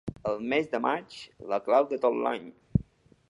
[0.29, 1.17] El mes de maig,
[1.53, 2.51] la clau de tot l'any.